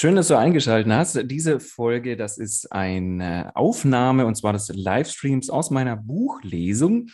[0.00, 1.18] Schön, dass du eingeschaltet hast.
[1.24, 7.08] Diese Folge, das ist eine Aufnahme und zwar des Livestreams aus meiner Buchlesung.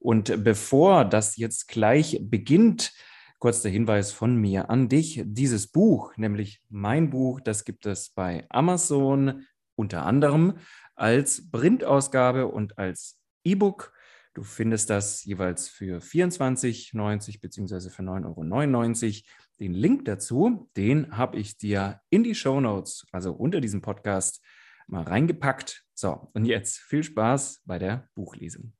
[0.00, 2.92] Und bevor das jetzt gleich beginnt,
[3.38, 5.22] kurz der Hinweis von mir an dich.
[5.24, 10.58] Dieses Buch, nämlich mein Buch, das gibt es bei Amazon unter anderem
[10.94, 13.94] als Printausgabe und als E-Book.
[14.34, 17.88] Du findest das jeweils für 24,90 bzw.
[17.88, 19.45] für 9,99 Euro.
[19.58, 24.42] Den Link dazu, den habe ich dir in die Show Notes, also unter diesem Podcast,
[24.86, 25.86] mal reingepackt.
[25.94, 28.74] So, und jetzt viel Spaß bei der Buchlesung.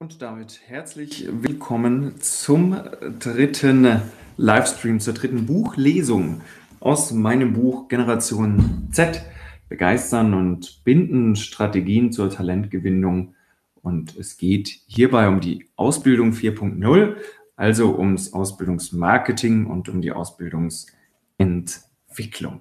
[0.00, 2.78] Und damit herzlich willkommen zum
[3.20, 4.02] dritten
[4.36, 6.42] Livestream, zur dritten Buchlesung
[6.80, 9.24] aus meinem Buch Generation Z.
[9.70, 13.34] Begeistern und binden Strategien zur Talentgewinnung.
[13.80, 17.16] Und es geht hierbei um die Ausbildung 4.0
[17.56, 22.60] also ums Ausbildungsmarketing und um die Ausbildungsentwicklung.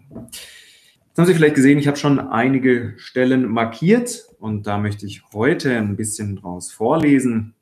[1.08, 5.23] Jetzt haben Sie vielleicht gesehen, ich habe schon einige Stellen markiert und da möchte ich
[5.34, 7.56] heute ein bisschen draus vorlesen,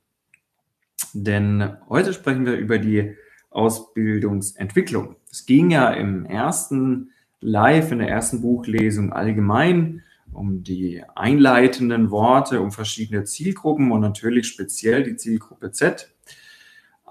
[1.13, 3.16] denn heute sprechen wir über die
[3.50, 5.16] Ausbildungsentwicklung.
[5.31, 12.61] Es ging ja im ersten Live, in der ersten Buchlesung allgemein um die einleitenden Worte,
[12.61, 16.13] um verschiedene Zielgruppen und natürlich speziell die Zielgruppe Z.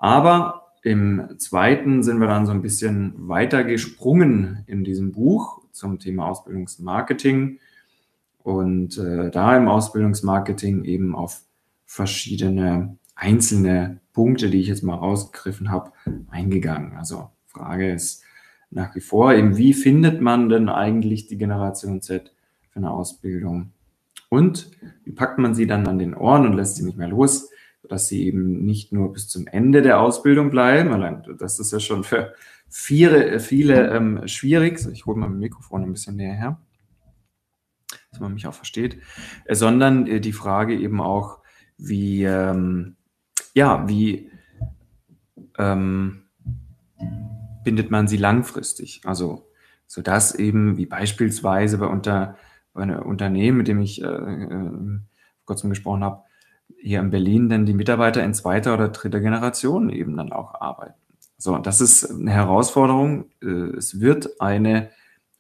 [0.01, 5.99] Aber im zweiten sind wir dann so ein bisschen weiter gesprungen in diesem Buch zum
[5.99, 7.59] Thema Ausbildungsmarketing
[8.43, 11.43] und äh, da im Ausbildungsmarketing eben auf
[11.85, 15.93] verschiedene einzelne Punkte, die ich jetzt mal rausgegriffen habe,
[16.31, 16.97] eingegangen.
[16.97, 18.23] Also Frage ist
[18.71, 22.33] nach wie vor eben, wie findet man denn eigentlich die Generation Z
[22.71, 23.73] für eine Ausbildung?
[24.29, 24.71] Und
[25.05, 27.51] wie packt man sie dann an den Ohren und lässt sie nicht mehr los?
[27.83, 30.93] Dass sie eben nicht nur bis zum Ende der Ausbildung bleiben.
[30.93, 32.35] Allein das ist ja schon für
[32.69, 34.85] viele, viele ähm, schwierig.
[34.93, 36.61] Ich hole mal mein Mikrofon ein bisschen näher her,
[38.11, 38.99] dass man mich auch versteht.
[39.45, 41.39] Äh, sondern äh, die Frage eben auch,
[41.77, 42.97] wie, ähm,
[43.55, 44.31] ja, wie
[45.57, 46.25] ähm,
[47.65, 49.03] bindet man sie langfristig?
[49.05, 49.49] Also,
[49.87, 52.37] so dass eben, wie beispielsweise bei, unter,
[52.75, 56.25] bei einem Unternehmen, mit dem ich äh, äh, vor kurzem gesprochen habe,
[56.77, 60.95] hier in Berlin denn die Mitarbeiter in zweiter oder dritter Generation eben dann auch arbeiten.
[61.37, 63.27] So, das ist eine Herausforderung.
[63.43, 64.91] Äh, es wird eine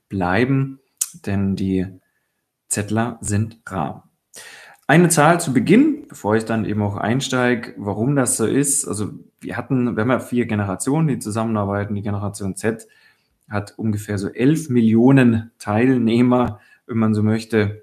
[0.08, 0.80] bleiben,
[1.26, 1.86] denn die
[2.68, 4.08] Zettler sind rar.
[4.86, 8.86] Eine Zahl zu Beginn, bevor ich dann eben auch einsteige, warum das so ist.
[8.86, 9.10] Also
[9.40, 11.94] wir hatten, wir haben ja vier Generationen, die zusammenarbeiten.
[11.94, 12.86] Die Generation Z
[13.50, 17.82] hat ungefähr so elf Millionen Teilnehmer, wenn man so möchte.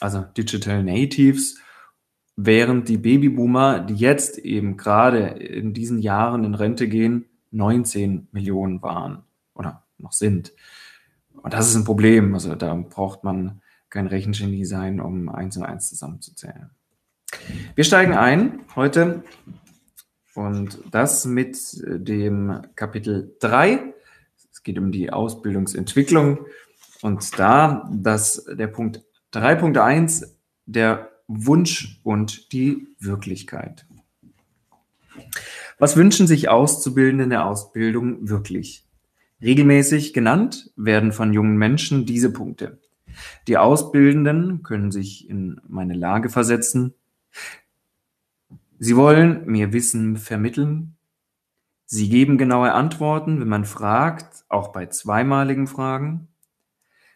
[0.00, 1.58] Also Digital Natives
[2.36, 8.82] während die Babyboomer, die jetzt eben gerade in diesen Jahren in Rente gehen, 19 Millionen
[8.82, 9.22] waren
[9.54, 10.52] oder noch sind.
[11.42, 12.34] Und das ist ein Problem.
[12.34, 16.70] Also da braucht man kein Rechengenie sein, um eins und eins zusammenzuzählen.
[17.74, 19.22] Wir steigen ein heute
[20.34, 23.94] und das mit dem Kapitel 3.
[24.52, 26.46] Es geht um die Ausbildungsentwicklung
[27.02, 29.02] und da dass der Punkt
[29.32, 30.32] 3.1
[30.66, 33.86] der Wunsch und die Wirklichkeit.
[35.78, 38.84] Was wünschen sich Auszubildende in der Ausbildung wirklich?
[39.42, 42.78] Regelmäßig genannt werden von jungen Menschen diese Punkte.
[43.46, 46.94] Die Ausbildenden können sich in meine Lage versetzen.
[48.78, 50.96] Sie wollen mir Wissen vermitteln.
[51.86, 56.28] Sie geben genaue Antworten, wenn man fragt, auch bei zweimaligen Fragen.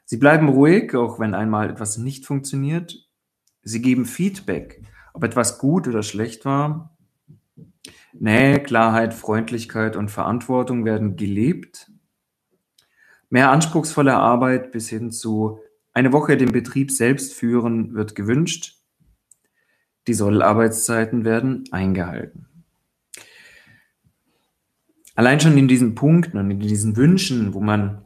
[0.05, 3.08] Sie bleiben ruhig, auch wenn einmal etwas nicht funktioniert.
[3.63, 4.83] Sie geben Feedback,
[5.13, 6.97] ob etwas gut oder schlecht war.
[8.13, 11.91] Nähe, Klarheit, Freundlichkeit und Verantwortung werden gelebt.
[13.31, 15.61] Mehr anspruchsvolle Arbeit bis hin zu
[15.93, 18.77] eine Woche den Betrieb selbst führen wird gewünscht.
[20.07, 22.47] Die Sollarbeitszeiten werden eingehalten.
[25.15, 28.05] Allein schon in diesen Punkten und in diesen Wünschen, wo man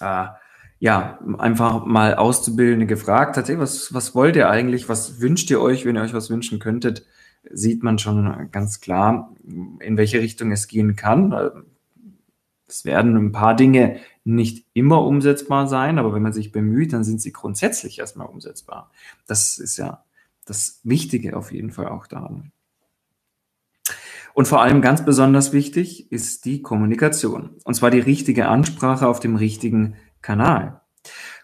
[0.00, 0.26] äh,
[0.78, 5.60] ja, einfach mal Auszubildende gefragt hat, hey, was, was wollt ihr eigentlich, was wünscht ihr
[5.60, 7.06] euch, wenn ihr euch was wünschen könntet,
[7.50, 9.34] sieht man schon ganz klar,
[9.80, 11.34] in welche Richtung es gehen kann.
[12.68, 17.04] Es werden ein paar Dinge nicht immer umsetzbar sein, aber wenn man sich bemüht, dann
[17.04, 18.90] sind sie grundsätzlich erstmal umsetzbar.
[19.26, 20.04] Das ist ja
[20.44, 22.52] das Wichtige auf jeden Fall auch daran.
[24.34, 27.50] Und vor allem ganz besonders wichtig ist die Kommunikation.
[27.64, 29.94] Und zwar die richtige Ansprache auf dem richtigen
[30.26, 30.80] Kanal.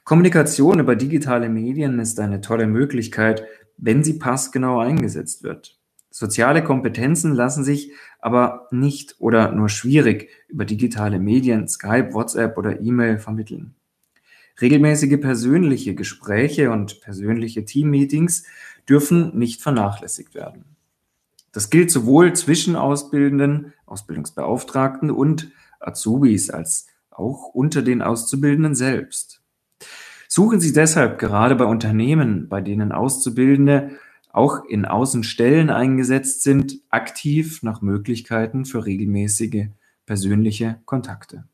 [0.03, 3.45] Kommunikation über digitale Medien ist eine tolle Möglichkeit,
[3.77, 5.79] wenn sie passgenau eingesetzt wird.
[6.11, 12.81] Soziale Kompetenzen lassen sich aber nicht oder nur schwierig über digitale Medien, Skype, WhatsApp oder
[12.81, 13.77] E-Mail vermitteln.
[14.61, 18.47] Regelmäßige persönliche Gespräche und persönliche Teammeetings
[18.89, 20.65] dürfen nicht vernachlässigt werden.
[21.53, 29.43] Das gilt sowohl zwischen Ausbildenden, Ausbildungsbeauftragten und Azubis als auch unter den Auszubildenden selbst.
[30.29, 33.99] Suchen Sie deshalb gerade bei Unternehmen, bei denen Auszubildende
[34.33, 39.67] auch in Außenstellen eingesetzt sind, aktiv nach Möglichkeiten für regelmäßige
[40.07, 41.45] persönliche Kontakte.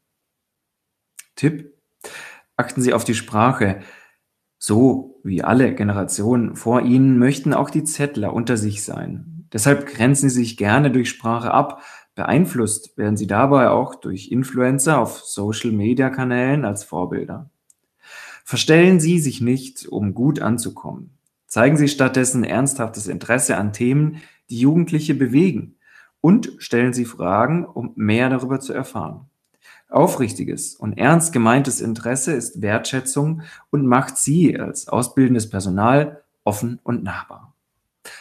[1.35, 1.75] Tipp.
[2.57, 3.81] Achten Sie auf die Sprache.
[4.59, 9.47] So wie alle Generationen vor Ihnen möchten auch die Zettler unter sich sein.
[9.53, 11.83] Deshalb grenzen Sie sich gerne durch Sprache ab.
[12.19, 17.49] Beeinflusst werden Sie dabei auch durch Influencer auf Social-Media-Kanälen als Vorbilder.
[18.45, 21.17] Verstellen Sie sich nicht, um gut anzukommen.
[21.47, 24.21] Zeigen Sie stattdessen ernsthaftes Interesse an Themen,
[24.51, 25.77] die Jugendliche bewegen
[26.21, 29.27] und stellen Sie Fragen, um mehr darüber zu erfahren.
[29.89, 37.05] Aufrichtiges und ernst gemeintes Interesse ist Wertschätzung und macht Sie als ausbildendes Personal offen und
[37.05, 37.48] nahbar.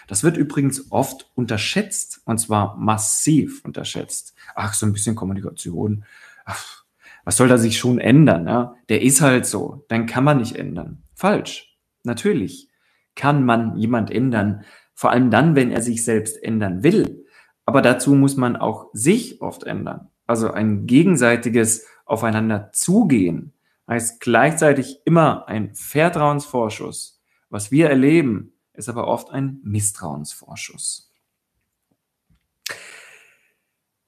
[0.08, 4.36] Das wird übrigens oft unterschätzt und zwar massiv unterschätzt.
[4.56, 6.06] Ach, so ein bisschen Kommunikation.
[6.46, 6.84] Ach,
[7.24, 8.48] was soll da sich schon ändern?
[8.48, 8.76] Ja?
[8.90, 9.86] Der ist halt so.
[9.90, 11.04] Dann kann man nicht ändern.
[11.14, 11.78] Falsch.
[12.04, 12.70] Natürlich
[13.16, 14.64] kann man jemand ändern.
[14.94, 17.26] Vor allem dann, wenn er sich selbst ändern will.
[17.66, 20.10] Aber dazu muss man auch sich oft ändern.
[20.26, 23.54] Also ein gegenseitiges Aufeinander zugehen
[23.88, 27.22] heißt gleichzeitig immer ein Vertrauensvorschuss.
[27.50, 31.12] Was wir erleben, ist aber oft ein Misstrauensvorschuss.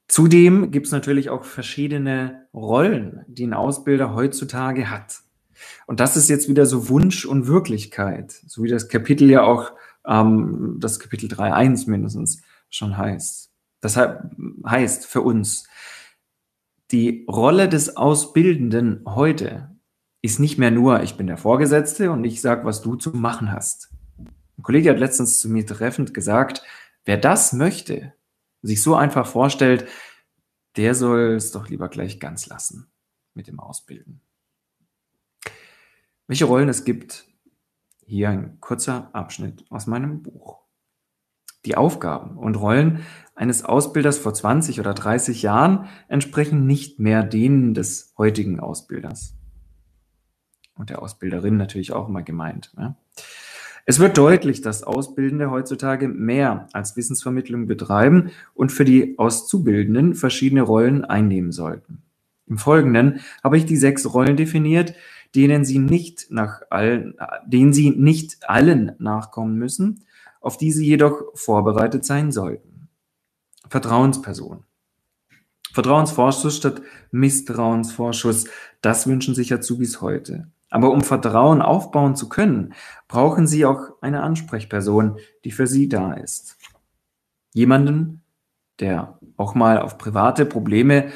[0.08, 5.22] Zudem gibt es natürlich auch verschiedene Rollen, die ein Ausbilder heutzutage hat.
[5.86, 9.72] Und das ist jetzt wieder so Wunsch und Wirklichkeit, so wie das Kapitel ja auch,
[10.08, 13.52] ähm, das Kapitel 3.1 mindestens schon heißt.
[13.84, 14.32] Deshalb
[14.66, 15.68] heißt für uns,
[16.92, 19.70] die Rolle des Ausbildenden heute
[20.22, 23.52] ist nicht mehr nur, ich bin der Vorgesetzte und ich sage, was du zu machen
[23.52, 23.90] hast.
[24.70, 26.62] Kollege hat letztens zu mir treffend gesagt,
[27.04, 28.14] wer das möchte,
[28.62, 29.88] sich so einfach vorstellt,
[30.78, 32.92] der soll es doch lieber gleich ganz lassen
[33.34, 34.22] mit dem Ausbilden.
[36.28, 37.26] Welche Rollen es gibt,
[38.06, 40.60] hier ein kurzer Abschnitt aus meinem Buch.
[41.66, 47.74] Die Aufgaben und Rollen eines Ausbilders vor 20 oder 30 Jahren entsprechen nicht mehr denen
[47.74, 49.34] des heutigen Ausbilders.
[50.76, 52.72] Und der Ausbilderin natürlich auch immer gemeint.
[52.78, 52.96] Ne?
[53.86, 60.62] Es wird deutlich, dass Ausbildende heutzutage mehr als Wissensvermittlung betreiben und für die Auszubildenden verschiedene
[60.62, 62.04] Rollen einnehmen sollten.
[62.48, 64.94] Im Folgenden habe ich die sechs Rollen definiert,
[65.36, 67.16] denen sie nicht nach allen,
[67.46, 70.04] denen sie nicht allen nachkommen müssen,
[70.42, 72.88] auf die sie jedoch vorbereitet sein sollten.
[73.70, 74.64] Vertrauensperson.
[75.72, 78.46] Vertrauensvorschuss statt Misstrauensvorschuss,
[78.82, 80.48] das wünschen sich Azubis heute.
[80.70, 82.74] Aber um Vertrauen aufbauen zu können,
[83.08, 86.58] brauchen Sie auch eine Ansprechperson, die für Sie da ist.
[87.54, 88.22] Jemanden,
[88.80, 91.12] der auch mal auf private Probleme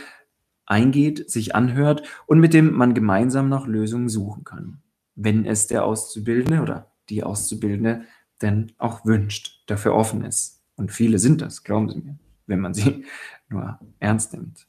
[0.65, 4.81] eingeht, sich anhört und mit dem man gemeinsam nach Lösungen suchen kann,
[5.15, 8.05] wenn es der Auszubildende oder die Auszubildende
[8.41, 10.63] denn auch wünscht, dafür offen ist.
[10.75, 12.17] Und viele sind das, glauben Sie mir,
[12.47, 13.05] wenn man sie
[13.49, 14.67] nur ernst nimmt.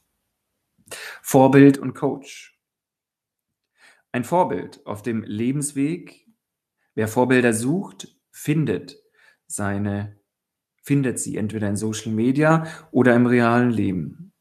[1.21, 2.54] Vorbild und Coach.
[4.15, 6.25] Ein Vorbild auf dem Lebensweg.
[6.93, 8.97] Wer Vorbilder sucht, findet
[9.45, 10.15] seine,
[10.81, 14.31] findet sie entweder in Social Media oder im realen Leben.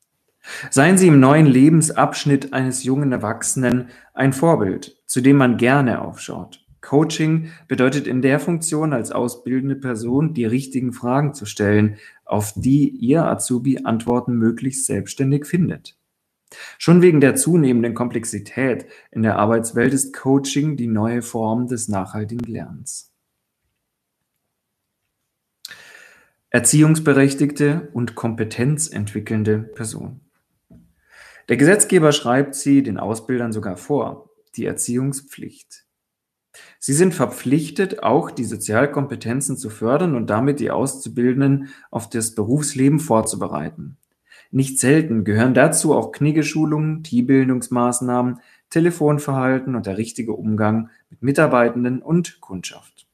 [0.71, 6.65] Seien Sie im neuen Lebensabschnitt eines jungen Erwachsenen ein Vorbild, zu dem man gerne aufschaut.
[6.81, 12.91] Coaching bedeutet in der Funktion als ausbildende Person die richtigen Fragen zu stellen, auf die
[12.91, 15.99] Ihr Azubi Antworten möglichst selbstständig findet.
[16.79, 22.51] Schon wegen der zunehmenden Komplexität in der Arbeitswelt ist Coaching die neue Form des nachhaltigen
[22.51, 23.13] Lernens.
[26.51, 30.21] Erziehungsberechtigte und kompetenzentwickelnde Person.
[31.49, 35.85] Der Gesetzgeber schreibt sie den Ausbildern sogar vor, die Erziehungspflicht.
[36.79, 43.01] Sie sind verpflichtet, auch die Sozialkompetenzen zu fördern und damit die Auszubildenden auf das Berufsleben
[43.01, 43.99] vorzubereiten.
[44.55, 48.39] Nicht selten gehören dazu auch Kniggeschulungen, Teambildungsmaßnahmen,
[48.71, 53.09] Telefonverhalten und der richtige Umgang mit Mitarbeitenden und Kundschaft.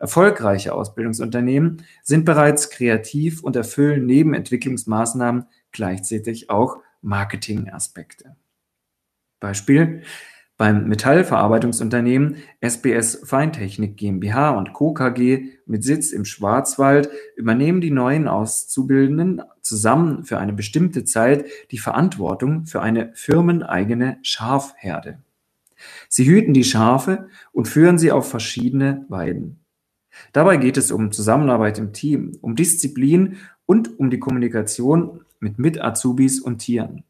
[0.00, 8.34] Erfolgreiche Ausbildungsunternehmen sind bereits kreativ und erfüllen neben Entwicklungsmaßnahmen gleichzeitig auch Marketingaspekte.
[9.38, 10.02] Beispiel.
[10.58, 14.94] Beim Metallverarbeitungsunternehmen SBS Feintechnik GmbH und Co.
[14.94, 21.78] KG mit Sitz im Schwarzwald übernehmen die neuen Auszubildenden zusammen für eine bestimmte Zeit die
[21.78, 25.18] Verantwortung für eine firmeneigene Schafherde.
[26.08, 29.60] Sie hüten die Schafe und führen sie auf verschiedene Weiden.
[30.32, 33.36] Dabei geht es um Zusammenarbeit im Team, um Disziplin
[33.66, 37.04] und um die Kommunikation mit Mit-Azubis und Tieren.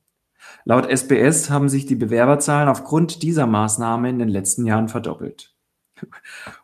[0.64, 5.54] Laut SBS haben sich die Bewerberzahlen aufgrund dieser Maßnahme in den letzten Jahren verdoppelt.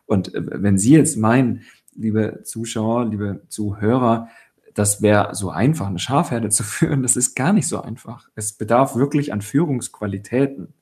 [0.05, 1.63] Und äh, wenn Sie jetzt meinen,
[1.93, 4.29] liebe Zuschauer, liebe Zuhörer,
[4.73, 8.29] das wäre so einfach, eine Schafherde zu führen, das ist gar nicht so einfach.
[8.35, 10.73] Es bedarf wirklich an Führungsqualitäten.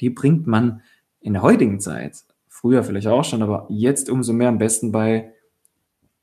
[0.00, 0.82] Die bringt man
[1.20, 5.32] in der heutigen Zeit, früher vielleicht auch schon, aber jetzt umso mehr am besten bei,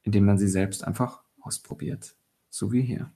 [0.04, 2.16] indem man sie selbst einfach ausprobiert.
[2.50, 3.12] So wie hier.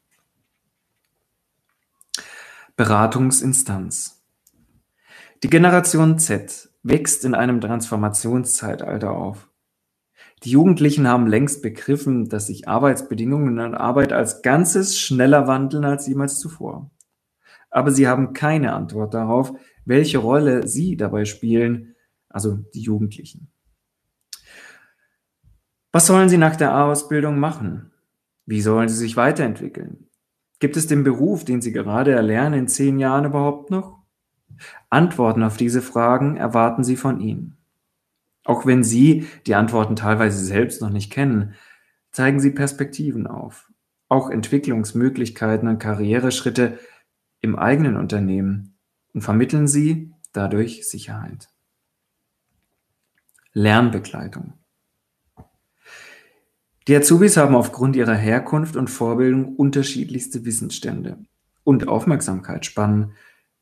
[2.78, 4.22] Beratungsinstanz.
[5.44, 9.50] Die Generation Z wächst in einem Transformationszeitalter auf.
[10.44, 16.06] Die Jugendlichen haben längst begriffen, dass sich Arbeitsbedingungen und Arbeit als Ganzes schneller wandeln als
[16.06, 16.92] jemals zuvor.
[17.70, 19.54] Aber sie haben keine Antwort darauf,
[19.86, 21.96] welche Rolle sie dabei spielen,
[22.28, 23.54] also die Jugendlichen.
[25.94, 27.94] Was sollen sie nach der Ausbildung machen?
[28.46, 30.10] Wie sollen sie sich weiterentwickeln?
[30.60, 34.00] Gibt es den Beruf, den Sie gerade erlernen, in zehn Jahren überhaupt noch?
[34.90, 37.58] Antworten auf diese Fragen erwarten Sie von Ihnen.
[38.46, 41.56] Auch wenn Sie die Antworten teilweise selbst noch nicht kennen,
[42.12, 43.70] zeigen Sie Perspektiven auf,
[44.08, 46.80] auch Entwicklungsmöglichkeiten und Karriereschritte
[47.42, 48.78] im eigenen Unternehmen
[49.14, 51.50] und vermitteln Sie dadurch Sicherheit.
[53.52, 54.54] Lernbegleitung.
[56.88, 61.18] Die Azubis haben aufgrund ihrer Herkunft und Vorbildung unterschiedlichste Wissensstände
[61.64, 63.14] und Aufmerksamkeitsspannen.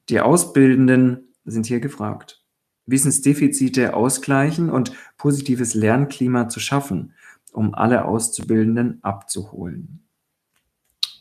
[0.10, 2.44] Die Ausbildenden sind hier gefragt,
[2.86, 7.14] Wissensdefizite ausgleichen und positives Lernklima zu schaffen,
[7.54, 10.04] um alle Auszubildenden abzuholen.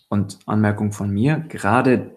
[0.08, 2.16] Und Anmerkung von mir, gerade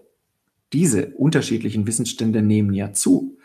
[0.74, 3.38] diese unterschiedlichen Wissensstände nehmen ja zu.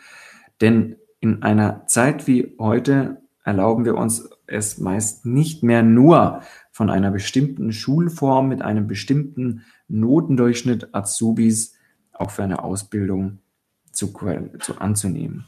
[0.59, 6.41] Denn in einer Zeit wie heute erlauben wir uns es meist nicht mehr nur
[6.71, 11.75] von einer bestimmten Schulform mit einem bestimmten Notendurchschnitt Azubis
[12.13, 13.39] auch für eine Ausbildung
[13.91, 14.13] zu,
[14.59, 15.45] zu anzunehmen,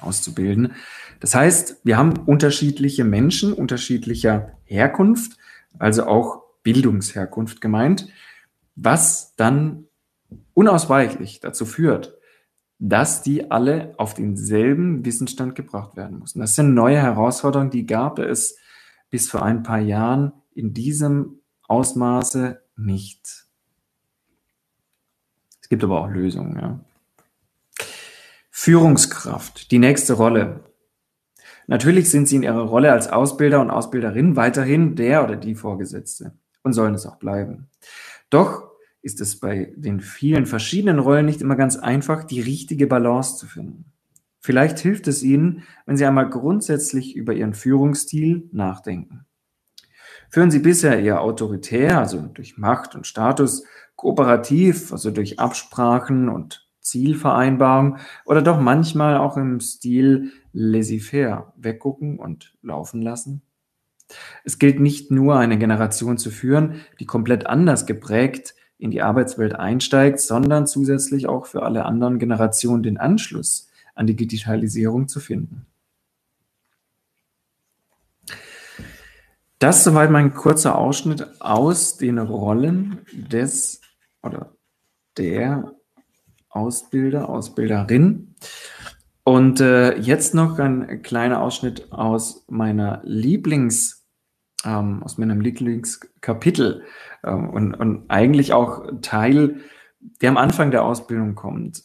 [0.00, 0.72] auszubilden.
[1.20, 5.36] Das heißt, wir haben unterschiedliche Menschen unterschiedlicher Herkunft,
[5.78, 8.08] also auch Bildungsherkunft gemeint,
[8.74, 9.84] was dann
[10.54, 12.18] unausweichlich dazu führt,
[12.84, 16.40] dass die alle auf denselben Wissensstand gebracht werden müssen.
[16.40, 18.56] Das sind neue Herausforderungen, die gab es
[19.08, 23.46] bis vor ein paar Jahren in diesem Ausmaße nicht.
[25.60, 26.56] Es gibt aber auch Lösungen.
[26.56, 26.80] Ja.
[28.50, 30.64] Führungskraft, die nächste Rolle.
[31.68, 36.36] Natürlich sind Sie in Ihrer Rolle als Ausbilder und Ausbilderin weiterhin der oder die Vorgesetzte
[36.64, 37.70] und sollen es auch bleiben.
[38.28, 38.71] Doch
[39.02, 43.46] ist es bei den vielen verschiedenen Rollen nicht immer ganz einfach, die richtige Balance zu
[43.46, 43.86] finden.
[44.40, 49.26] Vielleicht hilft es Ihnen, wenn Sie einmal grundsätzlich über Ihren Führungsstil nachdenken.
[50.30, 53.64] Führen Sie bisher eher autoritär, also durch Macht und Status,
[53.96, 62.56] kooperativ, also durch Absprachen und Zielvereinbarung oder doch manchmal auch im Stil laissez-faire, weggucken und
[62.62, 63.42] laufen lassen?
[64.44, 69.54] Es gilt nicht nur eine Generation zu führen, die komplett anders geprägt in die Arbeitswelt
[69.54, 75.66] einsteigt, sondern zusätzlich auch für alle anderen Generationen den Anschluss an die Digitalisierung zu finden.
[79.60, 83.80] Das soweit mein kurzer Ausschnitt aus den Rollen des
[84.20, 84.52] oder
[85.16, 85.72] der
[86.48, 88.34] Ausbilder, Ausbilderin.
[89.22, 94.02] Und äh, jetzt noch ein kleiner Ausschnitt aus meiner Lieblings-
[94.64, 96.82] ähm, aus meinem Lieblingskapitel
[97.22, 99.60] und, und eigentlich auch Teil,
[100.20, 101.84] der am Anfang der Ausbildung kommt.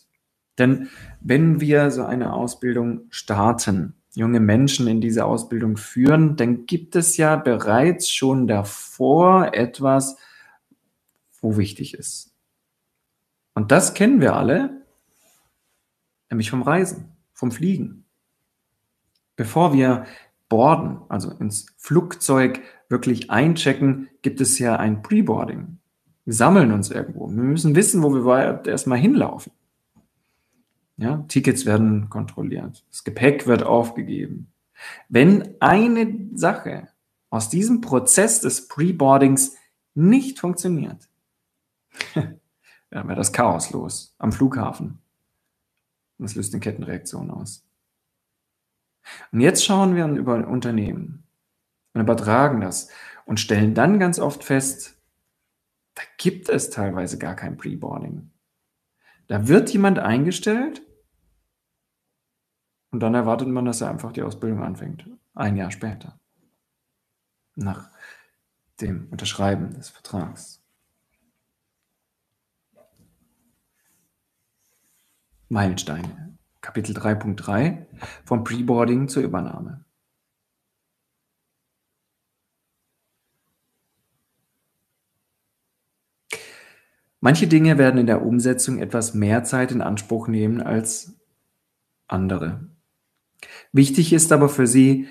[0.57, 0.89] Denn
[1.21, 7.17] wenn wir so eine Ausbildung starten, junge Menschen in diese Ausbildung führen, dann gibt es
[7.17, 10.17] ja bereits schon davor etwas,
[11.39, 12.33] wo wichtig ist.
[13.53, 14.85] Und das kennen wir alle,
[16.31, 18.05] nämlich vom Reisen, vom Fliegen.
[19.35, 20.05] Bevor wir
[20.49, 25.79] Boarden, also ins Flugzeug wirklich einchecken, gibt es ja ein Preboarding.
[26.25, 27.27] Wir sammeln uns irgendwo.
[27.27, 29.51] Wir müssen wissen, wo wir erstmal hinlaufen.
[30.97, 32.83] Ja, Tickets werden kontrolliert.
[32.89, 34.51] Das Gepäck wird aufgegeben.
[35.09, 36.89] Wenn eine Sache
[37.29, 39.55] aus diesem Prozess des Preboardings
[39.93, 41.07] nicht funktioniert,
[42.13, 44.99] dann wäre das Chaos los am Flughafen.
[46.17, 47.63] Das löst eine Kettenreaktion aus.
[49.31, 51.26] Und jetzt schauen wir über ein Unternehmen
[51.97, 52.89] und übertragen das
[53.25, 55.01] und stellen dann ganz oft fest,
[55.95, 58.29] da gibt es teilweise gar kein Preboarding.
[59.27, 60.83] Da wird jemand eingestellt
[62.91, 65.09] und dann erwartet man, dass er einfach die Ausbildung anfängt.
[65.33, 66.19] Ein Jahr später.
[67.55, 67.89] Nach
[68.79, 70.63] dem Unterschreiben des Vertrags.
[75.49, 76.37] Meilensteine.
[76.61, 77.85] Kapitel 3.3
[78.23, 79.86] vom Preboarding zur Übernahme.
[87.19, 91.19] Manche Dinge werden in der Umsetzung etwas mehr Zeit in Anspruch nehmen als
[92.07, 92.69] andere.
[93.71, 95.07] Wichtig ist aber für Sie,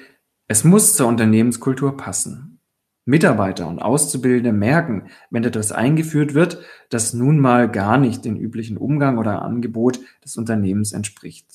[0.49, 2.61] es muss zur Unternehmenskultur passen.
[3.05, 6.59] Mitarbeiter und Auszubildende merken, wenn etwas eingeführt wird,
[6.91, 11.47] das nun mal gar nicht den üblichen Umgang oder Angebot des Unternehmens entspricht.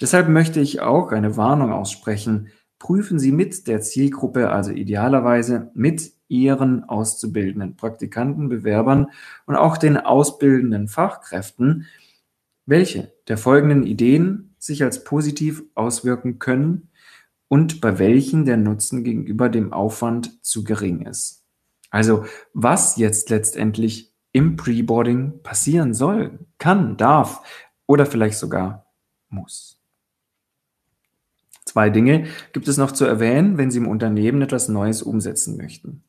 [0.00, 2.48] Deshalb möchte ich auch eine Warnung aussprechen.
[2.80, 9.08] Prüfen Sie mit der Zielgruppe, also idealerweise mit Ihren auszubildenden Praktikanten, Bewerbern
[9.46, 11.86] und auch den ausbildenden Fachkräften,
[12.66, 16.88] welche der folgenden Ideen sich als positiv auswirken können
[17.48, 21.44] und bei welchen der Nutzen gegenüber dem Aufwand zu gering ist.
[21.90, 27.42] Also was jetzt letztendlich im Preboarding passieren soll, kann, darf
[27.86, 28.86] oder vielleicht sogar
[29.28, 29.79] muss.
[31.70, 36.02] Zwei Dinge gibt es noch zu erwähnen, wenn Sie im Unternehmen etwas Neues umsetzen möchten.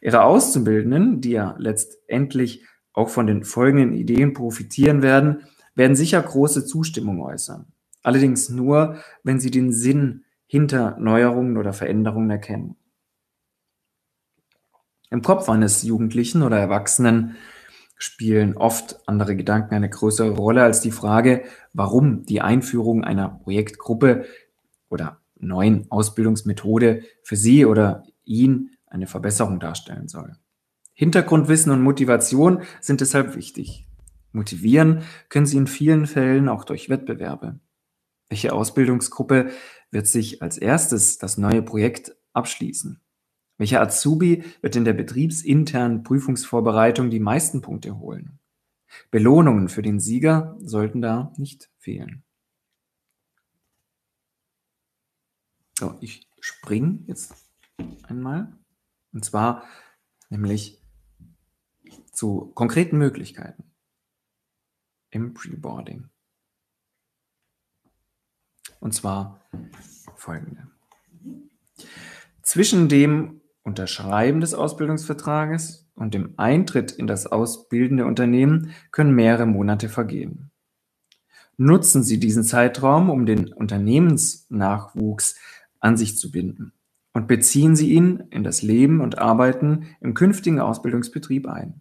[0.00, 5.44] Ihre Auszubildenden, die ja letztendlich auch von den folgenden Ideen profitieren werden,
[5.76, 7.66] werden sicher große Zustimmung äußern.
[8.02, 12.74] Allerdings nur, wenn sie den Sinn hinter Neuerungen oder Veränderungen erkennen.
[15.10, 17.36] Im Kopf eines Jugendlichen oder Erwachsenen
[17.98, 24.24] spielen oft andere Gedanken eine größere Rolle als die Frage, warum die Einführung einer Projektgruppe
[24.88, 30.36] oder neuen Ausbildungsmethode für sie oder ihn eine Verbesserung darstellen soll.
[30.94, 33.86] Hintergrundwissen und Motivation sind deshalb wichtig.
[34.32, 37.60] Motivieren können Sie in vielen Fällen auch durch Wettbewerbe.
[38.28, 39.50] Welche Ausbildungsgruppe
[39.90, 43.00] wird sich als erstes das neue Projekt abschließen?
[43.56, 48.38] Welcher Azubi wird in der betriebsinternen Prüfungsvorbereitung die meisten Punkte holen?
[49.10, 52.22] Belohnungen für den Sieger sollten da nicht fehlen.
[55.78, 57.32] So, ich springe jetzt
[58.08, 58.52] einmal.
[59.12, 59.62] Und zwar
[60.28, 60.82] nämlich
[62.10, 63.62] zu konkreten Möglichkeiten
[65.10, 66.08] im Preboarding.
[68.80, 69.40] Und zwar
[70.16, 70.66] folgende.
[72.42, 79.88] Zwischen dem Unterschreiben des Ausbildungsvertrages und dem Eintritt in das ausbildende Unternehmen können mehrere Monate
[79.88, 80.50] vergehen.
[81.56, 85.36] Nutzen Sie diesen Zeitraum, um den Unternehmensnachwuchs
[85.80, 86.72] an sich zu binden
[87.12, 91.80] und beziehen Sie ihn in das Leben und Arbeiten im künftigen Ausbildungsbetrieb ein.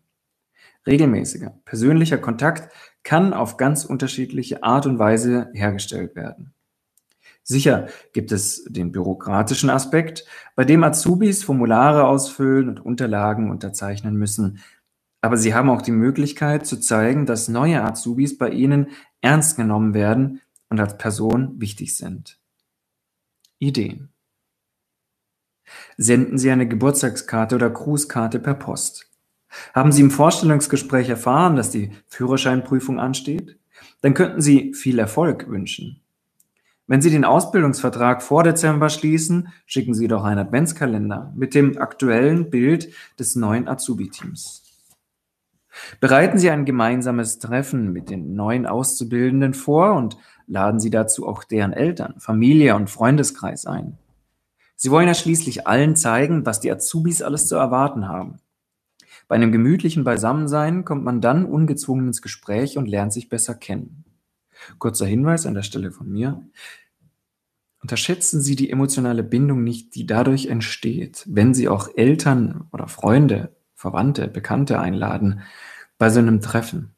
[0.86, 6.54] Regelmäßiger persönlicher Kontakt kann auf ganz unterschiedliche Art und Weise hergestellt werden.
[7.44, 14.60] Sicher gibt es den bürokratischen Aspekt, bei dem Azubis Formulare ausfüllen und Unterlagen unterzeichnen müssen,
[15.22, 18.88] aber sie haben auch die Möglichkeit zu zeigen, dass neue Azubis bei ihnen
[19.22, 22.40] ernst genommen werden und als Person wichtig sind.
[23.60, 24.10] Ideen
[25.98, 29.10] Senden Sie eine Geburtstagskarte oder Grußkarte per Post.
[29.74, 33.58] Haben Sie im Vorstellungsgespräch erfahren, dass die Führerscheinprüfung ansteht?
[34.02, 36.02] Dann könnten Sie viel Erfolg wünschen.
[36.86, 42.50] Wenn Sie den Ausbildungsvertrag vor Dezember schließen, schicken Sie doch einen Adventskalender mit dem aktuellen
[42.50, 44.64] Bild des neuen Azubi-Teams.
[46.00, 50.18] Bereiten Sie ein gemeinsames Treffen mit den neuen Auszubildenden vor und
[50.48, 53.98] laden Sie dazu auch deren Eltern, Familie und Freundeskreis ein.
[54.76, 58.40] Sie wollen ja schließlich allen zeigen, was die Azubis alles zu erwarten haben.
[59.28, 64.06] Bei einem gemütlichen Beisammensein kommt man dann ungezwungen ins Gespräch und lernt sich besser kennen.
[64.80, 66.42] Kurzer Hinweis an der Stelle von mir.
[67.82, 73.56] Unterschätzen Sie die emotionale Bindung nicht, die dadurch entsteht, wenn Sie auch Eltern oder Freunde,
[73.76, 75.42] Verwandte, Bekannte einladen
[75.98, 76.96] bei so einem Treffen.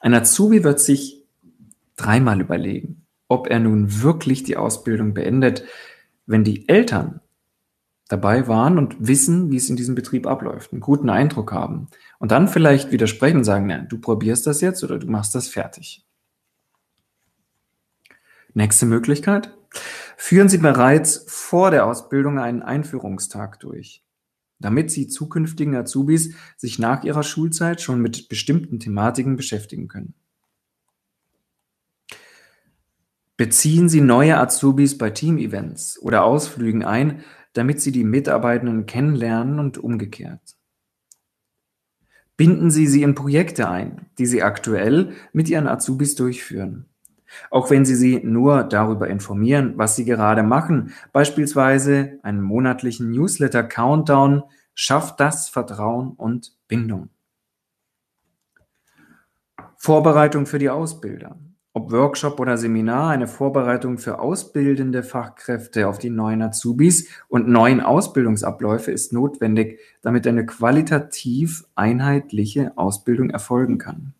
[0.00, 1.17] Ein Azubi wird sich
[1.98, 5.64] dreimal überlegen, ob er nun wirklich die Ausbildung beendet,
[6.26, 7.20] wenn die Eltern
[8.08, 12.32] dabei waren und wissen, wie es in diesem Betrieb abläuft, einen guten Eindruck haben und
[12.32, 16.06] dann vielleicht widersprechen und sagen, nein, du probierst das jetzt oder du machst das fertig.
[18.54, 19.54] Nächste Möglichkeit.
[20.16, 24.02] Führen Sie bereits vor der Ausbildung einen Einführungstag durch,
[24.58, 30.14] damit Sie zukünftigen Azubis sich nach ihrer Schulzeit schon mit bestimmten Thematiken beschäftigen können.
[33.38, 37.22] Beziehen Sie neue Azubis bei Teamevents oder Ausflügen ein,
[37.52, 40.56] damit sie die Mitarbeitenden kennenlernen und umgekehrt.
[42.36, 46.86] Binden Sie sie in Projekte ein, die Sie aktuell mit Ihren Azubis durchführen.
[47.50, 54.42] Auch wenn Sie sie nur darüber informieren, was Sie gerade machen, beispielsweise einen monatlichen Newsletter-Countdown,
[54.74, 57.10] schafft das Vertrauen und Bindung.
[59.76, 61.38] Vorbereitung für die Ausbilder
[61.78, 67.80] ob Workshop oder Seminar, eine Vorbereitung für ausbildende Fachkräfte auf die neuen Azubis und neuen
[67.80, 74.12] Ausbildungsabläufe ist notwendig, damit eine qualitativ einheitliche Ausbildung erfolgen kann.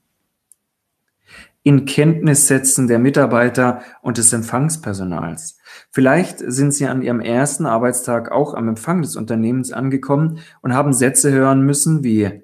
[1.64, 5.58] In Kenntnis setzen der Mitarbeiter und des Empfangspersonals.
[5.90, 10.92] Vielleicht sind Sie an Ihrem ersten Arbeitstag auch am Empfang des Unternehmens angekommen und haben
[10.92, 12.40] Sätze hören müssen wie,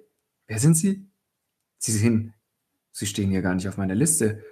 [0.48, 1.06] wer sind Sie?
[1.78, 2.32] Sie sind,
[2.90, 4.42] Sie stehen hier gar nicht auf meiner Liste.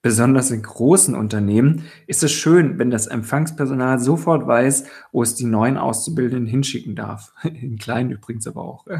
[0.00, 5.44] Besonders in großen Unternehmen ist es schön, wenn das Empfangspersonal sofort weiß, wo es die
[5.44, 7.32] neuen Auszubildenden hinschicken darf.
[7.42, 8.86] In kleinen übrigens aber auch.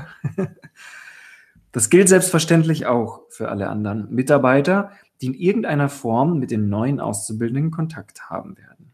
[1.71, 6.99] Das gilt selbstverständlich auch für alle anderen Mitarbeiter, die in irgendeiner Form mit den neuen
[6.99, 8.93] Auszubildenden Kontakt haben werden.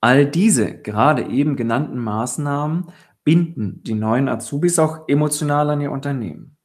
[0.00, 2.92] All diese gerade eben genannten Maßnahmen
[3.24, 6.56] binden die neuen Azubis auch emotional an ihr Unternehmen.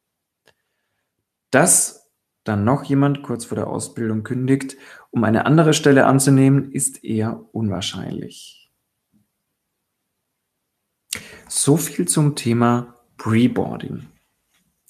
[1.50, 2.03] Das
[2.43, 4.75] dann noch jemand kurz vor der Ausbildung kündigt,
[5.12, 8.71] um eine andere Stelle anzunehmen, ist eher unwahrscheinlich.
[11.47, 14.08] So viel zum Thema Preboarding.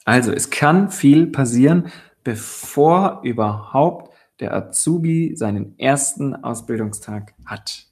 [0.05, 1.91] Also es kann viel passieren,
[2.23, 7.87] bevor überhaupt der Azubi seinen ersten Ausbildungstag hat.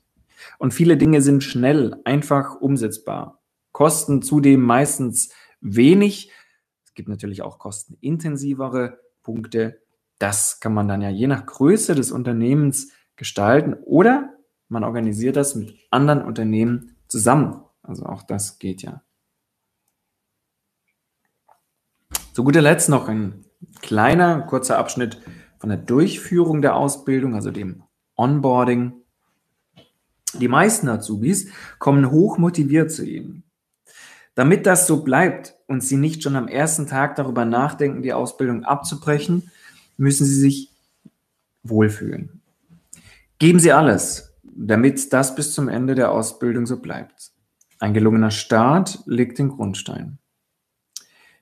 [0.58, 6.32] Und viele Dinge sind schnell, einfach umsetzbar, kosten zudem meistens wenig.
[6.84, 9.82] Es gibt natürlich auch kostenintensivere Punkte.
[10.20, 14.34] Das kann man dann ja je nach Größe des Unternehmens gestalten oder
[14.68, 17.64] man organisiert das mit anderen Unternehmen zusammen.
[17.84, 19.04] Also auch das geht ja.
[22.34, 23.46] Zu guter Letzt noch ein
[23.82, 25.22] kleiner, kurzer Abschnitt
[25.60, 27.84] von der Durchführung der Ausbildung, also dem
[28.16, 28.94] Onboarding.
[30.40, 33.44] Die meisten Azubis kommen hoch motiviert zu Ihnen.
[34.36, 38.64] Damit das so bleibt und Sie nicht schon am ersten Tag darüber nachdenken, die Ausbildung
[38.64, 39.52] abzubrechen,
[39.98, 40.70] müssen Sie sich
[41.64, 42.42] wohlfühlen.
[43.40, 47.32] Geben Sie alles, damit das bis zum Ende der Ausbildung so bleibt.
[47.80, 50.20] Ein gelungener Start legt den Grundstein.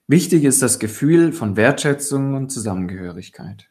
[0.06, 3.68] Wichtig ist das Gefühl von Wertschätzung und Zusammengehörigkeit.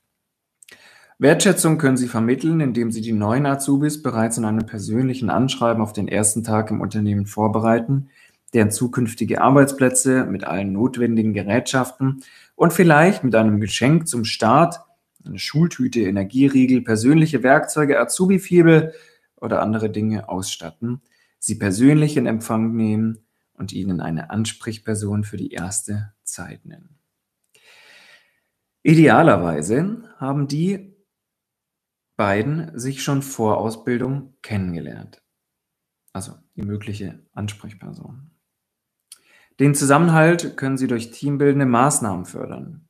[1.18, 5.92] Wertschätzung können Sie vermitteln, indem Sie die neuen Azubis bereits in einem persönlichen Anschreiben auf
[5.92, 8.10] den ersten Tag im Unternehmen vorbereiten,
[8.54, 12.24] deren zukünftige Arbeitsplätze mit allen notwendigen Gerätschaften
[12.56, 14.82] und vielleicht mit einem Geschenk zum Start,
[15.26, 18.94] eine Schultüte, Energieriegel, persönliche Werkzeuge, Azubi-Fibel
[19.36, 21.02] oder andere Dinge ausstatten,
[21.40, 23.20] sie persönlich in Empfang nehmen
[23.54, 26.98] und ihnen eine Ansprechperson für die erste Zeit nennen.
[28.82, 30.96] Idealerweise haben die
[32.16, 35.22] beiden sich schon vor Ausbildung kennengelernt.
[36.14, 38.32] Also die mögliche Ansprechperson.
[39.60, 42.88] Den Zusammenhalt können Sie durch teambildende Maßnahmen fördern.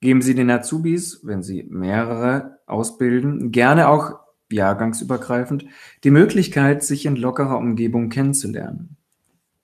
[0.00, 5.66] Geben Sie den Azubis, wenn Sie mehrere ausbilden, gerne auch jahrgangsübergreifend,
[6.04, 8.96] die Möglichkeit, sich in lockerer Umgebung kennenzulernen.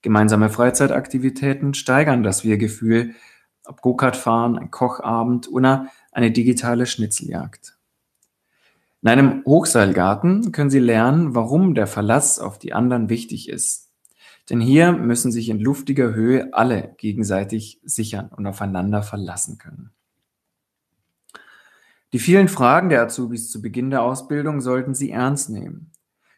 [0.01, 3.15] Gemeinsame Freizeitaktivitäten steigern das Wir-Gefühl,
[3.63, 7.77] ob Go-Kart fahren, ein Kochabend oder eine digitale Schnitzeljagd.
[9.01, 13.84] In einem Hochseilgarten können Sie lernen, warum der Verlass auf die anderen wichtig ist
[14.49, 19.91] denn hier müssen sich in luftiger Höhe alle gegenseitig sichern und aufeinander verlassen können.
[22.13, 25.91] Die vielen Fragen der Azubis zu Beginn der Ausbildung sollten Sie ernst nehmen.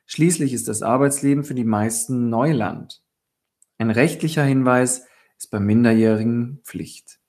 [0.06, 3.04] Schließlich ist das Arbeitsleben für die meisten Neuland.
[3.78, 5.06] Ein rechtlicher Hinweis
[5.38, 7.20] ist bei Minderjährigen Pflicht.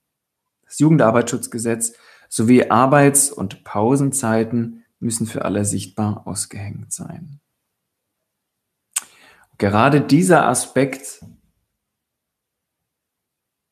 [0.64, 1.94] Das Jugendarbeitsschutzgesetz
[2.28, 7.40] sowie Arbeits- und Pausenzeiten müssen für alle sichtbar ausgehängt sein.
[9.58, 11.24] Gerade dieser Aspekt,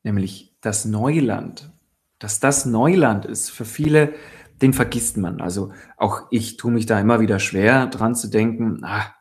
[0.03, 1.71] nämlich das Neuland,
[2.19, 4.13] dass das Neuland ist für viele,
[4.61, 5.39] den vergisst man.
[5.39, 9.13] Also auch ich tue mich da immer wieder schwer dran zu denken, ah,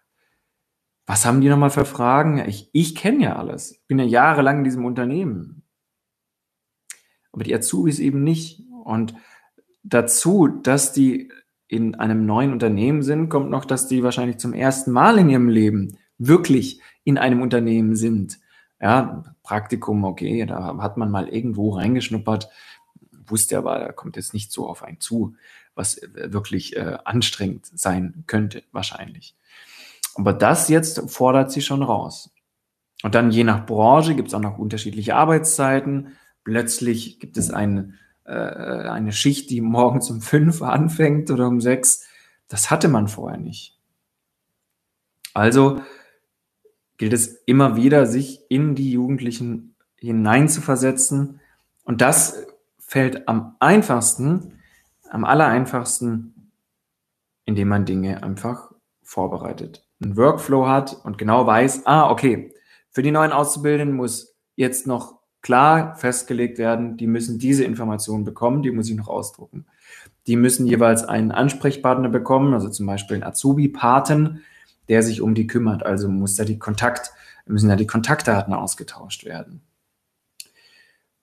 [1.07, 2.39] was haben die nochmal für Fragen?
[2.39, 3.85] Ich, ich kenne ja alles.
[3.87, 5.63] Bin ja jahrelang in diesem Unternehmen.
[7.31, 8.65] Aber die Azubis eben nicht.
[8.83, 9.15] Und
[9.85, 11.31] dazu, dass die
[11.69, 15.49] in einem neuen Unternehmen sind, kommt noch, dass die wahrscheinlich zum ersten Mal in ihrem
[15.49, 18.39] Leben wirklich in einem Unternehmen sind.
[18.81, 22.49] Ja, Praktikum, okay, da hat man mal irgendwo reingeschnuppert.
[23.27, 25.35] wusste aber, da kommt jetzt nicht so auf einen zu,
[25.75, 29.35] was äh, wirklich äh, anstrengend sein könnte, wahrscheinlich.
[30.15, 32.31] Aber das jetzt fordert sie schon raus.
[33.03, 36.17] Und dann je nach Branche gibt es auch noch unterschiedliche Arbeitszeiten.
[36.45, 42.07] Plötzlich gibt es eine, äh, eine Schicht, die morgens um fünf anfängt oder um sechs.
[42.49, 43.79] Das hatte man vorher nicht.
[45.35, 45.83] Also
[46.99, 51.41] gilt es immer wieder, sich in die Jugendlichen hineinzuversetzen.
[51.85, 52.47] Und das
[52.79, 54.61] fällt am einfachsten,
[55.11, 56.53] am allereinfachsten,
[57.45, 59.87] indem man Dinge einfach vorbereitet.
[60.03, 62.53] Einen Workflow hat und genau weiß, ah, okay,
[62.91, 68.63] für die neuen Auszubildenden muss jetzt noch klar festgelegt werden, die müssen diese Informationen bekommen,
[68.63, 69.67] die muss ich noch ausdrucken.
[70.27, 74.43] Die müssen jeweils einen Ansprechpartner bekommen, also zum Beispiel einen Azubi-Paten,
[74.89, 75.85] der sich um die kümmert.
[75.85, 77.13] Also muss da die Kontakt,
[77.47, 79.63] müssen da die Kontaktdaten ausgetauscht werden.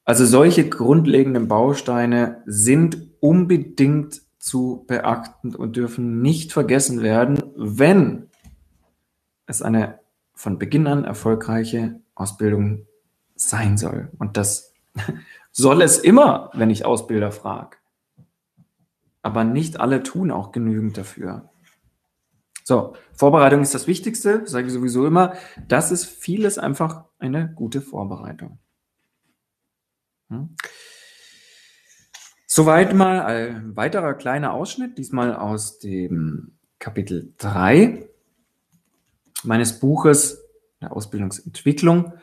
[0.06, 8.30] Also solche grundlegenden Bausteine sind unbedingt zu beachten und dürfen nicht vergessen werden, wenn
[9.46, 10.00] es eine
[10.34, 12.86] von Beginn an erfolgreiche Ausbildung
[13.36, 14.10] sein soll.
[14.20, 14.74] Und das
[15.52, 17.78] soll es immer, wenn ich Ausbilder frage.
[19.22, 21.50] Aber nicht alle tun auch genügend dafür.
[22.64, 25.34] So, Vorbereitung ist das Wichtigste, sage ich sowieso immer.
[25.68, 28.60] Das ist vieles einfach eine gute Vorbereitung.
[30.30, 30.56] Hm?
[32.48, 38.08] Soweit mal ein weiterer kleiner Ausschnitt, diesmal aus dem Kapitel 3
[39.44, 40.44] meines Buches
[40.82, 42.14] der Ausbildungsentwicklung.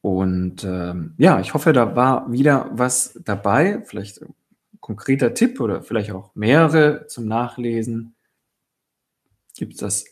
[0.00, 4.34] Und ähm, ja, ich hoffe, da war wieder was dabei, vielleicht ein
[4.80, 8.14] konkreter Tipp oder vielleicht auch mehrere zum Nachlesen.
[9.58, 10.06] Gibt es das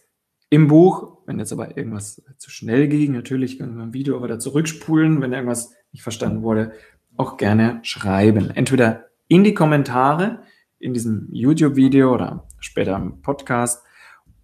[0.50, 1.18] im Buch?
[1.24, 5.32] Wenn jetzt aber irgendwas zu schnell ging, natürlich können wir im Video wieder zurückspulen, wenn
[5.32, 6.72] irgendwas nicht verstanden wurde,
[7.16, 8.50] auch gerne schreiben.
[8.50, 10.42] Entweder in die Kommentare
[10.80, 13.85] in diesem YouTube-Video oder später im Podcast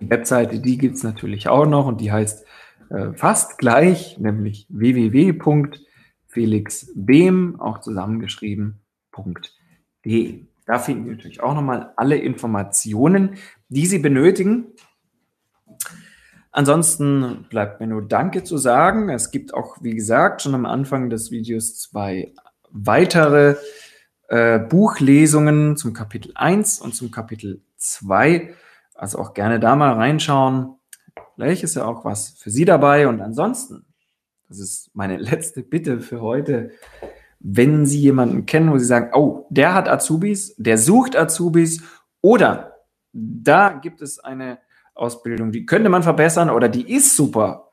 [0.00, 2.44] Die Webseite, die gibt es natürlich auch noch und die heißt
[2.90, 10.46] äh, fast gleich, nämlich www.felixbehm, auch zusammengeschrieben.de.
[10.66, 13.36] Da finden Sie natürlich auch nochmal alle Informationen,
[13.68, 14.72] die Sie benötigen.
[16.54, 19.08] Ansonsten bleibt mir nur Danke zu sagen.
[19.08, 22.32] Es gibt auch, wie gesagt, schon am Anfang des Videos zwei
[22.70, 23.56] weitere
[24.28, 28.54] äh, Buchlesungen zum Kapitel 1 und zum Kapitel 2.
[28.94, 30.76] Also auch gerne da mal reinschauen.
[31.34, 33.08] Vielleicht ist ja auch was für Sie dabei.
[33.08, 33.84] Und ansonsten,
[34.48, 36.70] das ist meine letzte Bitte für heute,
[37.40, 41.82] wenn Sie jemanden kennen, wo Sie sagen, oh, der hat Azubis, der sucht Azubis
[42.20, 42.76] oder
[43.12, 44.58] da gibt es eine
[44.94, 47.72] Ausbildung, die könnte man verbessern oder die ist super,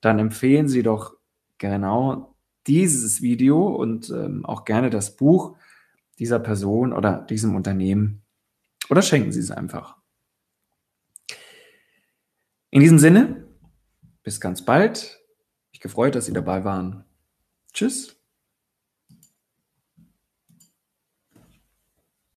[0.00, 1.16] dann empfehlen Sie doch
[1.56, 2.34] genau
[2.66, 5.56] dieses Video und ähm, auch gerne das Buch
[6.18, 8.22] dieser Person oder diesem Unternehmen
[8.90, 9.96] oder schenken Sie es einfach.
[12.70, 13.48] In diesem Sinne,
[14.22, 15.20] bis ganz bald.
[15.72, 17.04] Ich gefreut, dass Sie dabei waren.
[17.72, 18.17] Tschüss.